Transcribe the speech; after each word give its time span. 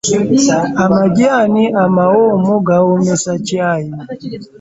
Amajaani 0.83 1.63
amawoomu 1.83 2.53
gawoomesa 2.67 3.31
caayi. 3.47 3.91